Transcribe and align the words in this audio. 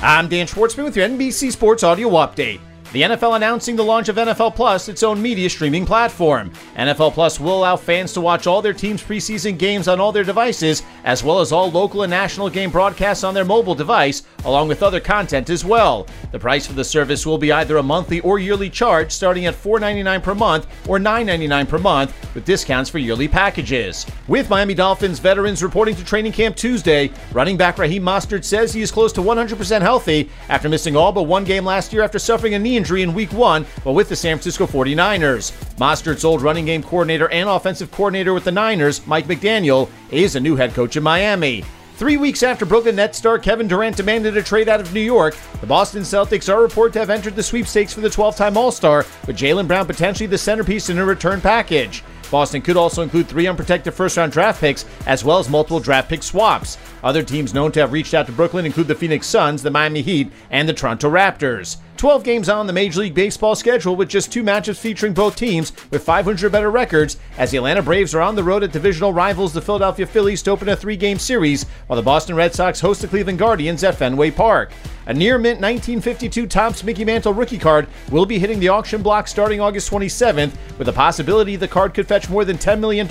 I'm 0.00 0.28
Dan 0.28 0.46
Schwartzman 0.46 0.84
with 0.84 0.96
your 0.96 1.08
NBC 1.08 1.50
Sports 1.50 1.82
Audio 1.82 2.10
Update. 2.10 2.60
The 2.90 3.02
NFL 3.02 3.36
announcing 3.36 3.76
the 3.76 3.84
launch 3.84 4.08
of 4.08 4.16
NFL 4.16 4.54
Plus, 4.54 4.88
its 4.88 5.02
own 5.02 5.20
media 5.20 5.50
streaming 5.50 5.84
platform. 5.84 6.50
NFL 6.74 7.12
Plus 7.12 7.38
will 7.38 7.58
allow 7.58 7.76
fans 7.76 8.14
to 8.14 8.22
watch 8.22 8.46
all 8.46 8.62
their 8.62 8.72
team's 8.72 9.02
preseason 9.02 9.58
games 9.58 9.88
on 9.88 10.00
all 10.00 10.10
their 10.10 10.24
devices, 10.24 10.82
as 11.04 11.22
well 11.22 11.40
as 11.40 11.52
all 11.52 11.70
local 11.70 12.04
and 12.04 12.10
national 12.10 12.48
game 12.48 12.70
broadcasts 12.70 13.24
on 13.24 13.34
their 13.34 13.44
mobile 13.44 13.74
device, 13.74 14.22
along 14.46 14.68
with 14.68 14.82
other 14.82 15.00
content 15.00 15.50
as 15.50 15.66
well. 15.66 16.06
The 16.32 16.38
price 16.38 16.66
for 16.66 16.72
the 16.72 16.84
service 16.84 17.26
will 17.26 17.36
be 17.36 17.52
either 17.52 17.76
a 17.76 17.82
monthly 17.82 18.20
or 18.20 18.38
yearly 18.38 18.70
charge, 18.70 19.12
starting 19.12 19.44
at 19.44 19.54
$4.99 19.54 20.22
per 20.22 20.34
month 20.34 20.66
or 20.88 20.98
$9.99 20.98 21.68
per 21.68 21.78
month, 21.78 22.34
with 22.34 22.46
discounts 22.46 22.88
for 22.88 22.96
yearly 22.96 23.28
packages. 23.28 24.06
With 24.28 24.48
Miami 24.48 24.72
Dolphins 24.72 25.18
veterans 25.18 25.62
reporting 25.62 25.94
to 25.96 26.04
training 26.06 26.32
camp 26.32 26.56
Tuesday, 26.56 27.10
running 27.32 27.58
back 27.58 27.76
Raheem 27.76 28.02
Mostert 28.02 28.44
says 28.44 28.72
he 28.72 28.80
is 28.80 28.90
close 28.90 29.12
to 29.12 29.20
100% 29.20 29.82
healthy 29.82 30.30
after 30.48 30.70
missing 30.70 30.96
all 30.96 31.12
but 31.12 31.24
one 31.24 31.44
game 31.44 31.66
last 31.66 31.92
year 31.92 32.02
after 32.02 32.18
suffering 32.18 32.54
a 32.54 32.58
knee 32.58 32.77
injury 32.78 33.02
in 33.02 33.12
week 33.12 33.32
one 33.34 33.64
while 33.82 33.94
with 33.94 34.08
the 34.08 34.16
San 34.16 34.36
Francisco 34.36 34.66
49ers. 34.66 35.52
Mostert's 35.76 36.24
old 36.24 36.40
running 36.40 36.64
game 36.64 36.82
coordinator 36.82 37.28
and 37.28 37.48
offensive 37.48 37.90
coordinator 37.90 38.32
with 38.32 38.44
the 38.44 38.52
Niners, 38.52 39.06
Mike 39.06 39.26
McDaniel, 39.26 39.90
is 40.10 40.36
a 40.36 40.40
new 40.40 40.56
head 40.56 40.72
coach 40.72 40.96
in 40.96 41.02
Miami. 41.02 41.64
Three 41.96 42.16
weeks 42.16 42.44
after 42.44 42.64
Brooklyn 42.64 42.94
Nets 42.94 43.18
star 43.18 43.40
Kevin 43.40 43.66
Durant 43.66 43.96
demanded 43.96 44.36
a 44.36 44.42
trade 44.42 44.68
out 44.68 44.80
of 44.80 44.94
New 44.94 45.00
York, 45.00 45.36
the 45.60 45.66
Boston 45.66 46.02
Celtics 46.02 46.48
are 46.48 46.62
reported 46.62 46.92
to 46.92 47.00
have 47.00 47.10
entered 47.10 47.34
the 47.34 47.42
sweepstakes 47.42 47.92
for 47.92 48.00
the 48.00 48.08
12 48.08 48.36
time 48.36 48.56
All 48.56 48.70
Star, 48.70 49.04
with 49.26 49.36
Jaylen 49.36 49.66
Brown 49.66 49.84
potentially 49.84 50.28
the 50.28 50.38
centerpiece 50.38 50.90
in 50.90 50.98
a 50.98 51.04
return 51.04 51.40
package. 51.40 52.04
Boston 52.30 52.62
could 52.62 52.76
also 52.76 53.02
include 53.02 53.26
three 53.26 53.46
unprotected 53.46 53.94
first 53.94 54.16
round 54.16 54.32
draft 54.32 54.60
picks, 54.60 54.84
as 55.06 55.24
well 55.24 55.38
as 55.38 55.48
multiple 55.48 55.80
draft 55.80 56.08
pick 56.08 56.22
swaps. 56.22 56.78
Other 57.02 57.22
teams 57.22 57.54
known 57.54 57.72
to 57.72 57.80
have 57.80 57.92
reached 57.92 58.14
out 58.14 58.26
to 58.26 58.32
Brooklyn 58.32 58.66
include 58.66 58.88
the 58.88 58.94
Phoenix 58.94 59.26
Suns, 59.26 59.62
the 59.62 59.70
Miami 59.70 60.02
Heat, 60.02 60.30
and 60.50 60.68
the 60.68 60.74
Toronto 60.74 61.10
Raptors. 61.10 61.78
12 61.98 62.22
games 62.22 62.48
on 62.48 62.68
the 62.68 62.72
Major 62.72 63.00
League 63.00 63.14
Baseball 63.14 63.56
schedule 63.56 63.96
with 63.96 64.08
just 64.08 64.32
two 64.32 64.44
matchups 64.44 64.78
featuring 64.78 65.12
both 65.12 65.34
teams 65.34 65.72
with 65.90 66.04
500 66.04 66.52
better 66.52 66.70
records 66.70 67.16
as 67.36 67.50
the 67.50 67.56
Atlanta 67.56 67.82
Braves 67.82 68.14
are 68.14 68.20
on 68.20 68.36
the 68.36 68.44
road 68.44 68.62
at 68.62 68.70
divisional 68.70 69.12
rivals 69.12 69.52
the 69.52 69.60
Philadelphia 69.60 70.06
Phillies 70.06 70.40
to 70.42 70.52
open 70.52 70.68
a 70.68 70.76
three 70.76 70.96
game 70.96 71.18
series, 71.18 71.64
while 71.88 71.96
the 71.96 72.02
Boston 72.02 72.36
Red 72.36 72.54
Sox 72.54 72.78
host 72.78 73.02
the 73.02 73.08
Cleveland 73.08 73.40
Guardians 73.40 73.82
at 73.82 73.96
Fenway 73.96 74.30
Park. 74.30 74.70
A 75.06 75.14
near 75.14 75.38
mint 75.38 75.60
1952 75.60 76.46
Topps 76.46 76.84
Mickey 76.84 77.04
Mantle 77.04 77.34
rookie 77.34 77.58
card 77.58 77.88
will 78.12 78.26
be 78.26 78.38
hitting 78.38 78.60
the 78.60 78.68
auction 78.68 79.02
block 79.02 79.26
starting 79.26 79.60
August 79.60 79.90
27th, 79.90 80.52
with 80.78 80.86
the 80.86 80.92
possibility 80.92 81.56
the 81.56 81.66
card 81.66 81.94
could 81.94 82.06
fetch 82.06 82.30
more 82.30 82.44
than 82.44 82.58
$10 82.58 82.78
million, 82.78 83.08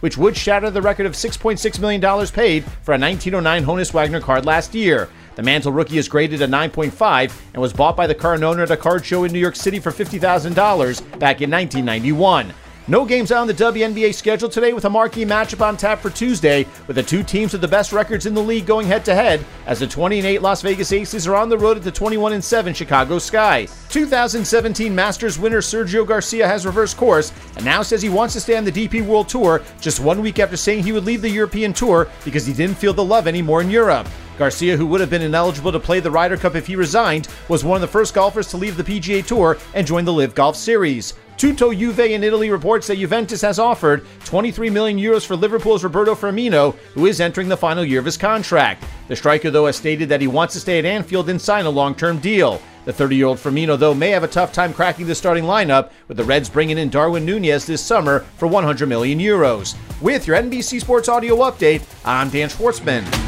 which 0.00 0.18
would 0.18 0.36
shatter 0.36 0.68
the 0.68 0.82
record 0.82 1.06
of 1.06 1.12
$6.6 1.12 1.78
million 1.78 2.00
paid 2.00 2.64
for 2.82 2.92
a 2.92 2.98
1909 2.98 3.64
Honus 3.64 3.92
Wagner 3.92 4.20
card 4.20 4.44
last 4.44 4.74
year. 4.74 5.08
The 5.36 5.42
Mantle 5.42 5.70
rookie 5.70 5.98
is 5.98 6.08
graded 6.08 6.40
a 6.40 6.48
9.5 6.48 7.40
and 7.52 7.60
was 7.60 7.74
bought 7.74 7.94
by 7.94 8.06
the 8.06 8.14
current 8.14 8.42
owner 8.42 8.62
at 8.62 8.70
a 8.70 8.76
card 8.76 9.04
show 9.04 9.24
in 9.24 9.32
New 9.32 9.38
York 9.38 9.54
City 9.54 9.78
for 9.78 9.90
$50,000 9.90 10.18
back 11.18 11.42
in 11.42 11.50
1991. 11.50 12.54
No 12.88 13.04
games 13.04 13.30
on 13.30 13.46
the 13.46 13.52
WNBA 13.52 14.14
schedule 14.14 14.48
today 14.48 14.72
with 14.72 14.86
a 14.86 14.90
marquee 14.90 15.26
matchup 15.26 15.60
on 15.60 15.76
tap 15.76 15.98
for 15.98 16.08
Tuesday, 16.08 16.66
with 16.86 16.96
the 16.96 17.02
two 17.02 17.22
teams 17.22 17.52
with 17.52 17.60
the 17.60 17.68
best 17.68 17.92
records 17.92 18.24
in 18.24 18.32
the 18.32 18.42
league 18.42 18.64
going 18.64 18.86
head 18.86 19.04
to 19.04 19.14
head 19.14 19.44
as 19.66 19.80
the 19.80 19.86
20 19.86 20.20
8 20.20 20.40
Las 20.40 20.62
Vegas 20.62 20.90
Aces 20.92 21.26
are 21.26 21.34
on 21.34 21.50
the 21.50 21.58
road 21.58 21.76
at 21.76 21.82
the 21.82 21.92
21 21.92 22.40
7 22.40 22.72
Chicago 22.72 23.18
Sky. 23.18 23.66
2017 23.96 24.94
Masters 24.94 25.38
winner 25.38 25.62
Sergio 25.62 26.06
Garcia 26.06 26.46
has 26.46 26.66
reversed 26.66 26.98
course 26.98 27.32
and 27.56 27.64
now 27.64 27.80
says 27.80 28.02
he 28.02 28.10
wants 28.10 28.34
to 28.34 28.40
stay 28.42 28.54
on 28.54 28.62
the 28.62 28.70
DP 28.70 29.00
World 29.00 29.26
Tour 29.26 29.62
just 29.80 30.00
one 30.00 30.20
week 30.20 30.38
after 30.38 30.54
saying 30.54 30.82
he 30.82 30.92
would 30.92 31.06
leave 31.06 31.22
the 31.22 31.30
European 31.30 31.72
Tour 31.72 32.06
because 32.22 32.44
he 32.44 32.52
didn't 32.52 32.76
feel 32.76 32.92
the 32.92 33.02
love 33.02 33.26
anymore 33.26 33.62
in 33.62 33.70
Europe. 33.70 34.06
Garcia, 34.36 34.76
who 34.76 34.86
would 34.86 35.00
have 35.00 35.08
been 35.08 35.22
ineligible 35.22 35.72
to 35.72 35.80
play 35.80 35.98
the 35.98 36.10
Ryder 36.10 36.36
Cup 36.36 36.54
if 36.54 36.66
he 36.66 36.76
resigned, 36.76 37.28
was 37.48 37.64
one 37.64 37.76
of 37.76 37.80
the 37.80 37.86
first 37.86 38.12
golfers 38.12 38.48
to 38.48 38.58
leave 38.58 38.76
the 38.76 38.84
PGA 38.84 39.24
Tour 39.24 39.56
and 39.72 39.86
join 39.86 40.04
the 40.04 40.12
LIV 40.12 40.34
Golf 40.34 40.56
Series. 40.56 41.14
Tutto 41.38 41.72
Juve 41.72 42.00
in 42.00 42.22
Italy 42.22 42.50
reports 42.50 42.86
that 42.88 42.98
Juventus 42.98 43.40
has 43.40 43.58
offered 43.58 44.06
23 44.26 44.68
million 44.68 44.98
euros 44.98 45.24
for 45.24 45.36
Liverpool's 45.36 45.84
Roberto 45.84 46.14
Firmino, 46.14 46.74
who 46.92 47.06
is 47.06 47.22
entering 47.22 47.48
the 47.48 47.56
final 47.56 47.82
year 47.82 48.00
of 48.00 48.04
his 48.04 48.18
contract. 48.18 48.84
The 49.08 49.16
striker, 49.16 49.50
though, 49.50 49.64
has 49.66 49.76
stated 49.76 50.10
that 50.10 50.20
he 50.20 50.26
wants 50.26 50.52
to 50.52 50.60
stay 50.60 50.78
at 50.78 50.84
Anfield 50.84 51.30
and 51.30 51.40
sign 51.40 51.64
a 51.64 51.70
long 51.70 51.94
term 51.94 52.18
deal. 52.18 52.60
The 52.86 52.92
30 52.92 53.16
year 53.16 53.26
old 53.26 53.38
Firmino, 53.38 53.76
though, 53.76 53.94
may 53.94 54.10
have 54.10 54.22
a 54.22 54.28
tough 54.28 54.52
time 54.52 54.72
cracking 54.72 55.08
the 55.08 55.14
starting 55.16 55.42
lineup, 55.42 55.90
with 56.06 56.16
the 56.16 56.24
Reds 56.24 56.48
bringing 56.48 56.78
in 56.78 56.88
Darwin 56.88 57.26
Nunez 57.26 57.66
this 57.66 57.82
summer 57.82 58.20
for 58.38 58.46
100 58.46 58.88
million 58.88 59.18
euros. 59.18 59.76
With 60.00 60.28
your 60.28 60.36
NBC 60.36 60.80
Sports 60.80 61.08
Audio 61.08 61.36
update, 61.38 61.82
I'm 62.04 62.30
Dan 62.30 62.48
Schwartzman. 62.48 63.25